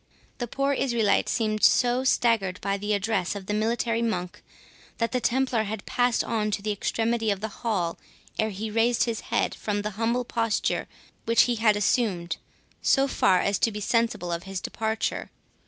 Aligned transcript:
The 0.39 0.47
poor 0.47 0.73
Israelite 0.73 1.29
seemed 1.29 1.61
so 1.63 2.03
staggered 2.03 2.59
by 2.59 2.75
the 2.75 2.93
address 2.95 3.35
of 3.35 3.45
the 3.45 3.53
military 3.53 4.01
monk, 4.01 4.41
that 4.97 5.11
the 5.11 5.21
Templar 5.21 5.65
had 5.65 5.85
passed 5.85 6.23
on 6.23 6.49
to 6.49 6.63
the 6.63 6.71
extremity 6.71 7.29
of 7.29 7.39
the 7.39 7.49
hall 7.61 7.99
ere 8.39 8.49
he 8.49 8.71
raised 8.71 9.03
his 9.03 9.19
head 9.29 9.53
from 9.53 9.83
the 9.83 9.91
humble 10.01 10.25
posture 10.25 10.87
which 11.25 11.43
he 11.43 11.57
had 11.57 11.75
assumed, 11.75 12.37
so 12.81 13.07
far 13.07 13.41
as 13.41 13.59
to 13.59 13.71
be 13.71 13.79
sensible 13.79 14.31
of 14.31 14.45
his 14.45 14.59
departure. 14.59 15.29